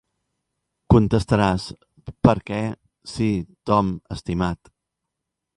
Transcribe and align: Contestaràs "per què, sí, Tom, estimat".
Contestaràs 0.93 1.67
"per 2.29 2.35
què, 2.49 2.59
sí, 3.15 3.31
Tom, 3.73 3.93
estimat". 4.17 4.77